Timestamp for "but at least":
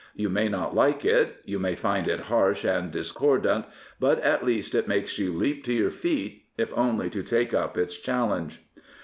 3.99-4.73